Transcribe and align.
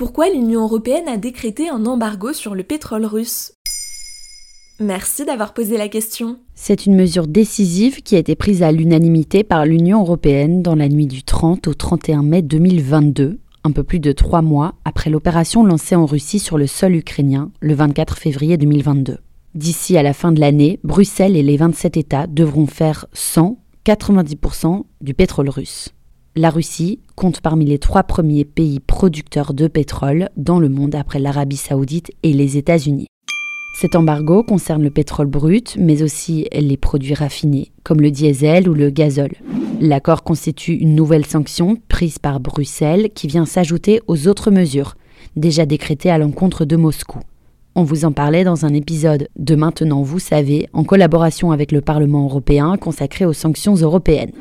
Pourquoi 0.00 0.30
l'Union 0.30 0.62
européenne 0.62 1.08
a 1.08 1.18
décrété 1.18 1.68
un 1.68 1.84
embargo 1.84 2.32
sur 2.32 2.54
le 2.54 2.62
pétrole 2.62 3.04
russe 3.04 3.52
Merci 4.80 5.26
d'avoir 5.26 5.52
posé 5.52 5.76
la 5.76 5.88
question. 5.88 6.38
C'est 6.54 6.86
une 6.86 6.96
mesure 6.96 7.26
décisive 7.26 8.00
qui 8.00 8.16
a 8.16 8.18
été 8.18 8.34
prise 8.34 8.62
à 8.62 8.72
l'unanimité 8.72 9.44
par 9.44 9.66
l'Union 9.66 10.00
européenne 10.00 10.62
dans 10.62 10.74
la 10.74 10.88
nuit 10.88 11.06
du 11.06 11.22
30 11.22 11.68
au 11.68 11.74
31 11.74 12.22
mai 12.22 12.40
2022, 12.40 13.40
un 13.62 13.72
peu 13.72 13.84
plus 13.84 14.00
de 14.00 14.12
trois 14.12 14.40
mois 14.40 14.74
après 14.86 15.10
l'opération 15.10 15.64
lancée 15.64 15.96
en 15.96 16.06
Russie 16.06 16.38
sur 16.38 16.56
le 16.56 16.66
sol 16.66 16.96
ukrainien 16.96 17.50
le 17.60 17.74
24 17.74 18.16
février 18.16 18.56
2022. 18.56 19.18
D'ici 19.54 19.98
à 19.98 20.02
la 20.02 20.14
fin 20.14 20.32
de 20.32 20.40
l'année, 20.40 20.80
Bruxelles 20.82 21.36
et 21.36 21.42
les 21.42 21.58
27 21.58 21.98
États 21.98 22.26
devront 22.26 22.66
faire 22.66 23.04
100, 23.12 23.58
90% 23.84 24.84
du 25.02 25.12
pétrole 25.12 25.50
russe. 25.50 25.90
La 26.36 26.50
Russie 26.50 27.00
compte 27.16 27.40
parmi 27.40 27.64
les 27.64 27.80
trois 27.80 28.04
premiers 28.04 28.44
pays 28.44 28.78
producteurs 28.78 29.52
de 29.52 29.66
pétrole 29.66 30.28
dans 30.36 30.60
le 30.60 30.68
monde 30.68 30.94
après 30.94 31.18
l'Arabie 31.18 31.56
saoudite 31.56 32.12
et 32.22 32.32
les 32.32 32.56
États-Unis. 32.56 33.08
Cet 33.80 33.96
embargo 33.96 34.44
concerne 34.44 34.84
le 34.84 34.90
pétrole 34.90 35.26
brut, 35.26 35.76
mais 35.76 36.04
aussi 36.04 36.46
les 36.52 36.76
produits 36.76 37.14
raffinés, 37.14 37.72
comme 37.82 38.00
le 38.00 38.12
diesel 38.12 38.68
ou 38.68 38.74
le 38.74 38.90
gazole. 38.90 39.32
L'accord 39.80 40.22
constitue 40.22 40.74
une 40.74 40.94
nouvelle 40.94 41.26
sanction 41.26 41.76
prise 41.88 42.20
par 42.20 42.38
Bruxelles 42.38 43.10
qui 43.12 43.26
vient 43.26 43.46
s'ajouter 43.46 44.00
aux 44.06 44.28
autres 44.28 44.52
mesures, 44.52 44.94
déjà 45.34 45.66
décrétées 45.66 46.10
à 46.10 46.18
l'encontre 46.18 46.64
de 46.64 46.76
Moscou. 46.76 47.18
On 47.74 47.82
vous 47.82 48.04
en 48.04 48.12
parlait 48.12 48.44
dans 48.44 48.64
un 48.64 48.74
épisode 48.74 49.28
de 49.36 49.54
Maintenant 49.56 50.02
vous 50.02 50.20
savez, 50.20 50.68
en 50.74 50.84
collaboration 50.84 51.50
avec 51.50 51.72
le 51.72 51.80
Parlement 51.80 52.24
européen 52.24 52.76
consacré 52.76 53.24
aux 53.24 53.32
sanctions 53.32 53.74
européennes. 53.74 54.32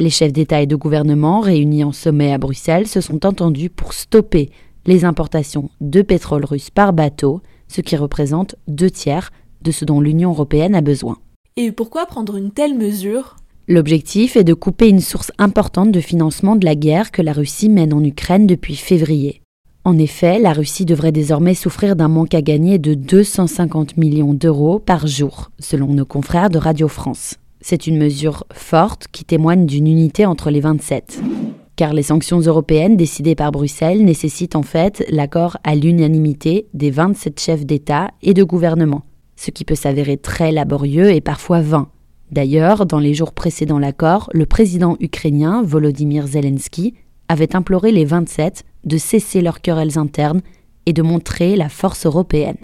Les 0.00 0.10
chefs 0.10 0.32
d'État 0.32 0.62
et 0.62 0.66
de 0.66 0.76
gouvernement 0.76 1.40
réunis 1.40 1.82
en 1.82 1.90
sommet 1.90 2.32
à 2.32 2.38
Bruxelles 2.38 2.86
se 2.86 3.00
sont 3.00 3.26
entendus 3.26 3.68
pour 3.68 3.92
stopper 3.92 4.50
les 4.86 5.04
importations 5.04 5.70
de 5.80 6.02
pétrole 6.02 6.44
russe 6.44 6.70
par 6.70 6.92
bateau, 6.92 7.40
ce 7.66 7.80
qui 7.80 7.96
représente 7.96 8.54
deux 8.68 8.90
tiers 8.90 9.32
de 9.62 9.72
ce 9.72 9.84
dont 9.84 10.00
l'Union 10.00 10.30
européenne 10.30 10.76
a 10.76 10.82
besoin. 10.82 11.18
Et 11.56 11.72
pourquoi 11.72 12.06
prendre 12.06 12.36
une 12.36 12.52
telle 12.52 12.78
mesure? 12.78 13.36
L'objectif 13.66 14.36
est 14.36 14.44
de 14.44 14.54
couper 14.54 14.88
une 14.88 15.00
source 15.00 15.32
importante 15.36 15.90
de 15.90 16.00
financement 16.00 16.54
de 16.54 16.64
la 16.64 16.76
guerre 16.76 17.10
que 17.10 17.20
la 17.20 17.32
Russie 17.32 17.68
mène 17.68 17.92
en 17.92 18.02
Ukraine 18.02 18.46
depuis 18.46 18.76
février. 18.76 19.42
En 19.84 19.98
effet, 19.98 20.38
la 20.38 20.52
Russie 20.52 20.84
devrait 20.84 21.12
désormais 21.12 21.54
souffrir 21.54 21.96
d'un 21.96 22.08
manque 22.08 22.34
à 22.34 22.42
gagner 22.42 22.78
de 22.78 22.94
250 22.94 23.96
millions 23.96 24.32
d'euros 24.32 24.78
par 24.78 25.08
jour, 25.08 25.50
selon 25.58 25.88
nos 25.88 26.06
confrères 26.06 26.50
de 26.50 26.58
Radio 26.58 26.86
France. 26.86 27.34
C'est 27.60 27.86
une 27.86 27.98
mesure 27.98 28.44
forte 28.52 29.08
qui 29.10 29.24
témoigne 29.24 29.66
d'une 29.66 29.88
unité 29.88 30.24
entre 30.26 30.50
les 30.50 30.60
27. 30.60 31.20
Car 31.76 31.92
les 31.92 32.02
sanctions 32.02 32.40
européennes 32.40 32.96
décidées 32.96 33.34
par 33.34 33.52
Bruxelles 33.52 34.04
nécessitent 34.04 34.56
en 34.56 34.62
fait 34.62 35.04
l'accord 35.10 35.58
à 35.64 35.74
l'unanimité 35.74 36.68
des 36.74 36.90
27 36.90 37.40
chefs 37.40 37.66
d'État 37.66 38.10
et 38.22 38.34
de 38.34 38.44
gouvernement, 38.44 39.04
ce 39.36 39.50
qui 39.50 39.64
peut 39.64 39.74
s'avérer 39.74 40.16
très 40.16 40.52
laborieux 40.52 41.12
et 41.12 41.20
parfois 41.20 41.60
vain. 41.60 41.88
D'ailleurs, 42.30 42.84
dans 42.86 42.98
les 42.98 43.14
jours 43.14 43.32
précédant 43.32 43.78
l'accord, 43.78 44.28
le 44.32 44.46
président 44.46 44.96
ukrainien 45.00 45.62
Volodymyr 45.62 46.26
Zelensky 46.26 46.94
avait 47.28 47.56
imploré 47.56 47.90
les 47.90 48.04
27 48.04 48.64
de 48.84 48.98
cesser 48.98 49.40
leurs 49.40 49.60
querelles 49.60 49.98
internes 49.98 50.42
et 50.86 50.92
de 50.92 51.02
montrer 51.02 51.56
la 51.56 51.68
force 51.68 52.06
européenne. 52.06 52.56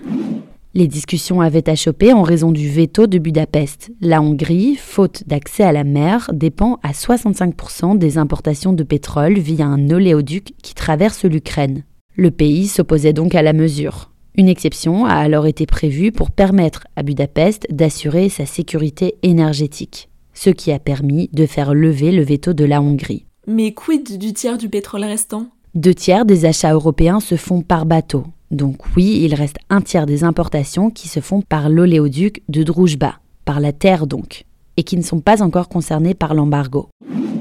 Les 0.77 0.89
discussions 0.89 1.41
avaient 1.41 1.71
achoppé 1.71 2.13
en 2.13 2.23
raison 2.23 2.51
du 2.51 2.69
veto 2.69 3.07
de 3.07 3.19
Budapest. 3.19 3.93
La 4.01 4.21
Hongrie, 4.21 4.75
faute 4.75 5.23
d'accès 5.25 5.63
à 5.63 5.71
la 5.71 5.85
mer, 5.85 6.29
dépend 6.35 6.81
à 6.83 6.91
65% 6.91 7.97
des 7.97 8.19
importations 8.19 8.73
de 8.73 8.83
pétrole 8.83 9.39
via 9.39 9.67
un 9.67 9.89
oléoduc 9.91 10.53
qui 10.65 10.75
traverse 10.75 11.25
l'Ukraine. 11.25 11.85
Le 12.17 12.33
pays 12.33 12.67
s'opposait 12.67 13.13
donc 13.13 13.37
à 13.37 13.43
la 13.43 13.53
mesure. 13.53 14.11
Une 14.37 14.49
exception 14.49 15.07
a 15.07 15.15
alors 15.15 15.47
été 15.47 15.65
prévue 15.65 16.11
pour 16.11 16.33
permettre 16.33 16.89
à 16.97 17.05
Budapest 17.05 17.69
d'assurer 17.71 18.29
sa 18.29 18.45
sécurité 18.45 19.15
énergétique, 19.23 20.09
ce 20.33 20.51
qui 20.51 20.73
a 20.73 20.81
permis 20.81 21.31
de 21.33 21.47
faire 21.47 21.73
lever 21.73 22.11
le 22.11 22.25
veto 22.25 22.53
de 22.53 22.65
la 22.65 22.83
Hongrie. 22.83 23.27
Mais 23.47 23.75
quid 23.75 24.19
du 24.19 24.33
tiers 24.33 24.59
du 24.59 24.69
pétrole 24.69 25.05
restant? 25.05 25.47
Deux 25.77 25.95
tiers 25.95 26.25
des 26.25 26.47
achats 26.47 26.73
européens 26.73 27.21
se 27.21 27.37
font 27.37 27.63
par 27.63 27.87
bateau. 27.87 28.25
Donc 28.55 28.79
oui, 28.97 29.21
il 29.23 29.35
reste 29.35 29.57
un 29.69 29.81
tiers 29.81 30.07
des 30.07 30.23
importations 30.23 30.91
qui 30.91 31.09
se 31.09 31.21
font 31.21 31.43
par 31.43 31.69
l'oléoduc 31.69 32.43
de 32.49 32.63
Druzhba, 32.63 33.19
par 33.45 33.61
la 33.61 33.73
terre 33.73 34.07
donc, 34.07 34.45
et 34.77 34.85
qui 34.85 34.97
ne 34.97 35.03
sont 35.03 35.21
pas 35.21 35.43
encore 35.43 35.69
concernées 35.69 36.15
par 36.15 36.35
l'embargo. 36.35 36.89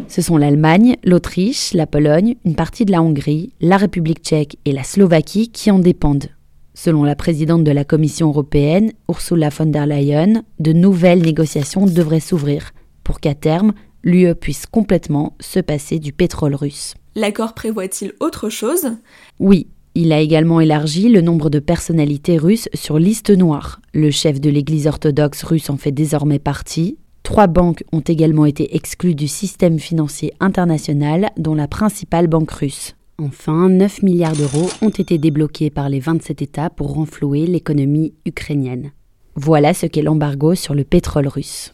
Ce 0.07 0.21
sont 0.21 0.37
l'Allemagne, 0.37 0.97
l'Autriche, 1.03 1.73
la 1.73 1.87
Pologne, 1.87 2.35
une 2.45 2.55
partie 2.55 2.85
de 2.85 2.91
la 2.91 3.01
Hongrie, 3.01 3.53
la 3.61 3.77
République 3.77 4.21
tchèque 4.23 4.57
et 4.65 4.71
la 4.71 4.83
Slovaquie 4.83 5.49
qui 5.49 5.71
en 5.71 5.79
dépendent. 5.79 6.29
Selon 6.73 7.03
la 7.03 7.15
présidente 7.15 7.63
de 7.63 7.71
la 7.71 7.85
Commission 7.85 8.29
européenne, 8.29 8.91
Ursula 9.07 9.49
von 9.49 9.67
der 9.67 9.85
Leyen, 9.85 10.43
de 10.59 10.73
nouvelles 10.73 11.21
négociations 11.21 11.85
devraient 11.85 12.19
s'ouvrir 12.19 12.71
pour 13.03 13.19
qu'à 13.19 13.35
terme, 13.35 13.73
l'UE 14.03 14.33
puisse 14.33 14.65
complètement 14.65 15.35
se 15.39 15.59
passer 15.59 15.99
du 15.99 16.11
pétrole 16.11 16.55
russe. 16.55 16.95
L'accord 17.15 17.53
prévoit-il 17.53 18.13
autre 18.19 18.49
chose? 18.49 18.87
Oui, 19.39 19.67
il 19.95 20.11
a 20.11 20.19
également 20.19 20.59
élargi 20.59 21.07
le 21.09 21.21
nombre 21.21 21.49
de 21.49 21.59
personnalités 21.59 22.37
russes 22.37 22.67
sur 22.73 22.97
liste 22.97 23.29
noire. 23.29 23.79
Le 23.93 24.09
chef 24.09 24.41
de 24.41 24.49
l'Église 24.49 24.87
orthodoxe 24.87 25.43
russe 25.43 25.69
en 25.69 25.77
fait 25.77 25.91
désormais 25.91 26.39
partie. 26.39 26.97
Trois 27.21 27.47
banques 27.47 27.83
ont 27.91 28.01
également 28.01 28.45
été 28.45 28.75
exclues 28.75 29.15
du 29.15 29.27
système 29.27 29.79
financier 29.79 30.33
international, 30.39 31.29
dont 31.37 31.55
la 31.55 31.67
principale 31.67 32.27
banque 32.27 32.51
russe. 32.51 32.95
Enfin, 33.19 33.69
9 33.69 34.01
milliards 34.01 34.35
d'euros 34.35 34.69
ont 34.81 34.89
été 34.89 35.19
débloqués 35.19 35.69
par 35.69 35.87
les 35.89 35.99
27 35.99 36.41
États 36.41 36.69
pour 36.71 36.93
renflouer 36.93 37.45
l'économie 37.45 38.13
ukrainienne. 38.25 38.91
Voilà 39.35 39.73
ce 39.73 39.85
qu'est 39.85 40.01
l'embargo 40.01 40.55
sur 40.55 40.73
le 40.73 40.83
pétrole 40.83 41.27
russe. 41.27 41.73